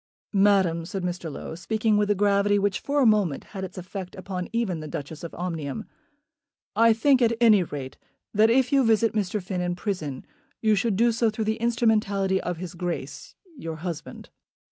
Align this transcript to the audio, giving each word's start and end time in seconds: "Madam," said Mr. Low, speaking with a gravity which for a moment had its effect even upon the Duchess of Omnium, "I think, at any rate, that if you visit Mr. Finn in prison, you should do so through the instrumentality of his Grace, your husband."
"Madam," 0.33 0.83
said 0.83 1.03
Mr. 1.03 1.31
Low, 1.31 1.53
speaking 1.53 1.95
with 1.95 2.09
a 2.09 2.15
gravity 2.15 2.57
which 2.57 2.79
for 2.79 3.01
a 3.01 3.05
moment 3.05 3.43
had 3.53 3.63
its 3.63 3.77
effect 3.77 4.15
even 4.15 4.17
upon 4.17 4.79
the 4.79 4.87
Duchess 4.87 5.23
of 5.23 5.35
Omnium, 5.35 5.85
"I 6.75 6.91
think, 6.91 7.21
at 7.21 7.37
any 7.39 7.61
rate, 7.61 7.97
that 8.33 8.49
if 8.49 8.73
you 8.73 8.83
visit 8.83 9.13
Mr. 9.13 9.39
Finn 9.43 9.61
in 9.61 9.75
prison, 9.75 10.25
you 10.59 10.73
should 10.73 10.95
do 10.95 11.11
so 11.11 11.29
through 11.29 11.45
the 11.45 11.57
instrumentality 11.61 12.41
of 12.41 12.57
his 12.57 12.73
Grace, 12.73 13.35
your 13.59 13.75
husband." 13.75 14.31